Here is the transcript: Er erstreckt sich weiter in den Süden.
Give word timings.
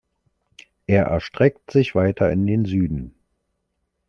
Er 0.87 1.03
erstreckt 1.03 1.69
sich 1.69 1.93
weiter 1.93 2.31
in 2.31 2.47
den 2.47 2.65
Süden. 2.65 3.13